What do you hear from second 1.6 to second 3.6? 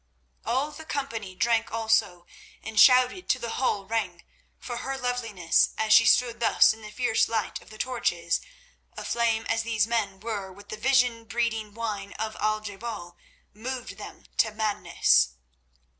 also, and shouted till the